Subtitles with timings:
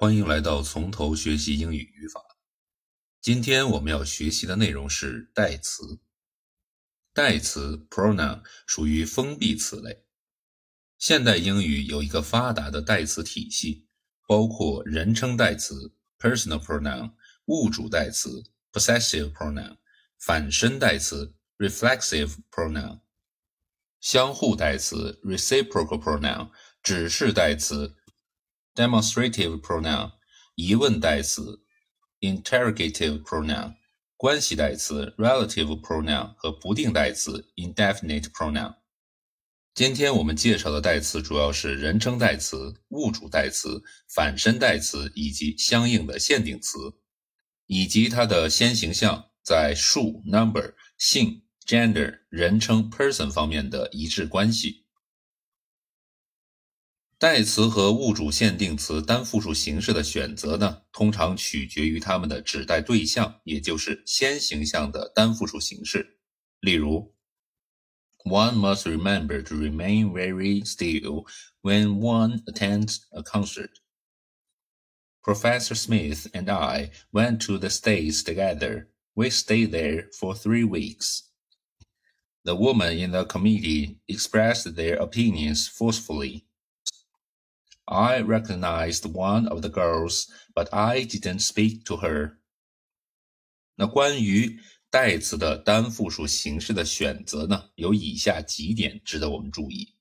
[0.00, 2.22] 欢迎来到从头学习英语语法。
[3.20, 5.98] 今天我们要学习的内容是代词。
[7.12, 10.04] 代词 pronoun 属于封闭词类。
[10.98, 13.88] 现代英语有一个发达的代词体系，
[14.28, 17.14] 包括人称代词 personal pronoun、
[17.46, 19.78] 物主代词 possessive pronoun、
[20.16, 23.00] 反身代词 reflexive pronoun、
[23.98, 26.52] 相互代词 reciprocal pronoun、
[26.84, 27.96] 指示代词。
[28.78, 30.12] Demonstrative pronoun
[30.54, 31.64] 疑问代词
[32.20, 33.74] ，interrogative pronoun
[34.16, 38.76] 关系代词，relative pronoun 和不定代词，indefinite pronoun。
[39.74, 46.78] 今天我们介绍的代词主要是人称代词、物主代词、反身代词以及相应的限定词，
[47.66, 54.84] 以及它的先行项在数 number、性 gender、人称 person 方面的一致关系。
[57.17, 66.19] 代词和物主限定词单复数形式的选择呢，通常取决于它们的指代对象，也就是先行项的单复数形式。
[66.59, 67.13] 例如，
[68.25, 71.25] One must remember to remain very still
[71.61, 73.71] when one attends a concert.
[75.21, 78.87] Professor Smith and I went to the States together.
[79.13, 81.23] We stayed there for three weeks.
[82.43, 86.45] The women in the committee expressed their opinions forcefully.
[87.90, 92.36] I recognized one of the girls, but I didn't speak to her.
[93.76, 99.94] 那关于代词的单复数形式的选择呢，有以下几点值得我们注意：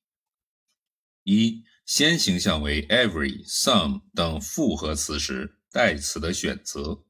[1.23, 7.05] 一、先行项为 every、some 等复合词时，代词的选择。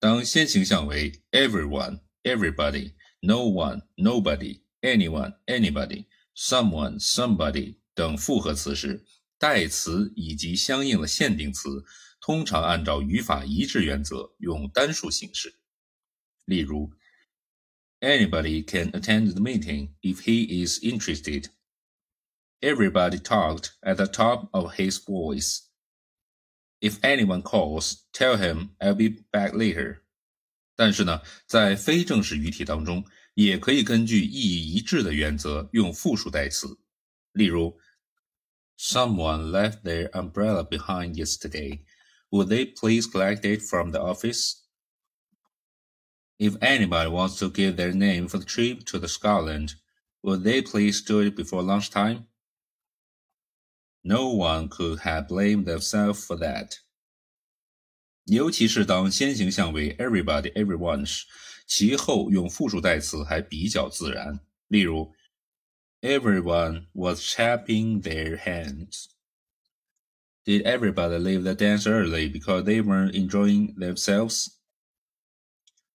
[0.00, 9.04] 当先行项为 everyone、everybody、no one、nobody、anyone、anybody、someone、somebody 等复合词时，
[9.38, 11.84] 代词以及相应的限定词
[12.20, 15.54] 通常按照语法一致原则用单数形式。
[16.44, 16.92] 例如
[18.00, 21.50] ，Anybody can attend the meeting if he is interested.
[22.60, 25.60] Everybody talked at the top of his voice.
[26.80, 30.00] If anyone calls, tell him I'll be back later.
[30.74, 33.04] 但是呢，在非正式语体当中，
[33.34, 36.80] 也可以根据意义一致的原则用复数代词。
[37.32, 37.78] 例如。
[38.77, 41.83] Someone left their umbrella behind yesterday.
[42.31, 44.63] Would they please collect it from the office?
[46.39, 49.75] If anybody wants to give their name for the trip to the Scotland,
[50.23, 52.25] would they please do it before lunchtime?
[54.03, 56.79] No one could have blamed themselves for that.
[58.25, 61.25] 尤其是当先行项为 everybody、everyone 时，
[61.67, 64.39] 其后用复数代词还比较自然。
[64.67, 65.13] 例如
[66.01, 69.07] Everyone was clapping their hands.
[70.45, 74.47] Did everybody leave the dance early because they weren't enjoying themselves?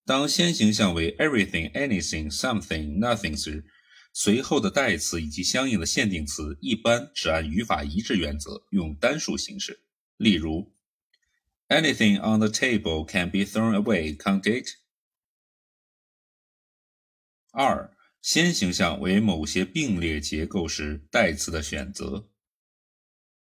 [0.07, 3.67] 当先行项为 everything, anything, something, nothing 时，
[4.15, 9.85] 随后的代词以及相应的限定词一般只按语法一致原则用单数形式。
[10.17, 10.73] 例如，
[11.69, 14.79] Anything on the table can be thrown away, can't it?
[17.53, 22.30] 二 先行项为某些并列结构时，代词的选择。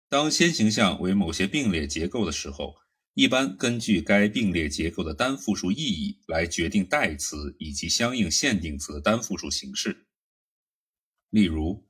[0.08, 2.76] 当先行项为某些并列结构的时候，
[3.14, 10.06] 一般根据该并列结构的单复数意义来决定代词以及相应限定词的单复数形式。
[11.30, 11.88] 例如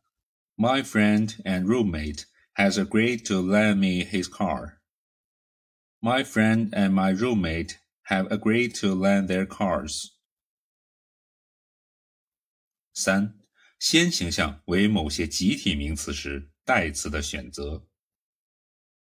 [0.56, 2.22] ，My friend and roommate
[2.54, 4.78] has agreed to lend me his car.
[6.00, 7.74] My friend and my roommate
[8.06, 10.14] have agreed to lend their cars.
[13.00, 13.38] 三、
[13.78, 17.86] 先行项为某些集体名词时，代词的选择。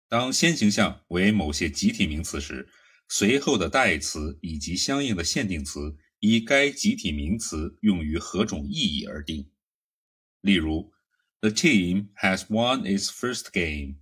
[0.07, 2.69] 当先行项为某些集体名词时，
[3.09, 9.51] 随后的代词以及相应的限定词依该集体名词用于何种意义而定。
[10.39, 10.93] 例如
[11.41, 13.97] ，The team has won its first game.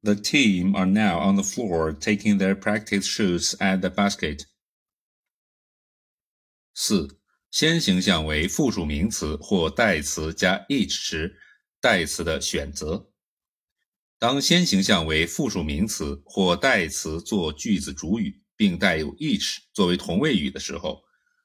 [0.00, 4.46] The team are now on the floor taking their practice shoots at the basket.
[6.72, 7.21] 四。
[7.52, 11.36] 先行项为复数名词或代词加 each 时，
[11.82, 13.10] 代词的选择。
[14.18, 21.02] 当先行项为复数名词或代词做句子主语，并带有 each 作为同位语的时候，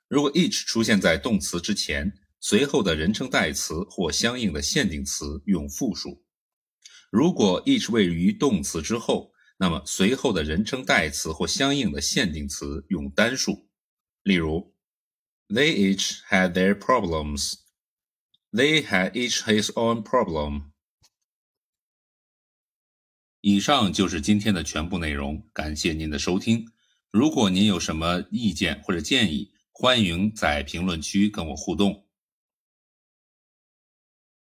[0.08, 6.24] 如果 each 出现在动词之前，随后的人称代词或相应的限定词用复数；
[7.12, 13.68] 如果 each 位于动词之后，那么随后的人称代词或相应的限定词用单数。
[14.24, 14.74] 例如。
[15.50, 17.56] They each had their problems.
[18.52, 20.72] They had each his own problem.
[23.42, 26.72] 以上就是今天的全部内容，感谢您的收听。
[27.12, 32.07] 如果您有什么意见或者建议，欢迎在评论区跟我互动。